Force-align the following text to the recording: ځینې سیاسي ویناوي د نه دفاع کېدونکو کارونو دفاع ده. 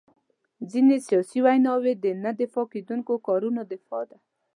ځینې 0.71 0.95
سیاسي 1.07 1.39
ویناوي 1.45 1.93
د 2.03 2.05
نه 2.23 2.31
دفاع 2.41 2.65
کېدونکو 2.73 3.13
کارونو 3.27 3.61
دفاع 3.73 4.03
ده. 4.09 4.17